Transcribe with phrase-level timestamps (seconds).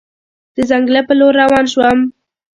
[0.55, 1.99] د ځنګله په لور روان شوم.